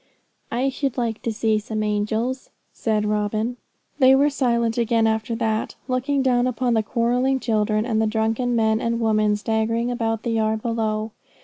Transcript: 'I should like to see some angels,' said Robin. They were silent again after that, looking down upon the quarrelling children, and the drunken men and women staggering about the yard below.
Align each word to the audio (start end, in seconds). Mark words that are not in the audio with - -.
'I 0.51 0.69
should 0.69 0.97
like 0.97 1.21
to 1.21 1.31
see 1.31 1.59
some 1.59 1.83
angels,' 1.83 2.49
said 2.73 3.05
Robin. 3.05 3.57
They 3.99 4.15
were 4.15 4.31
silent 4.31 4.75
again 4.79 5.05
after 5.05 5.35
that, 5.35 5.75
looking 5.87 6.23
down 6.23 6.47
upon 6.47 6.73
the 6.73 6.81
quarrelling 6.81 7.39
children, 7.39 7.85
and 7.85 8.01
the 8.01 8.07
drunken 8.07 8.55
men 8.55 8.81
and 8.81 8.99
women 8.99 9.35
staggering 9.35 9.91
about 9.91 10.23
the 10.23 10.31
yard 10.31 10.63
below. 10.63 11.11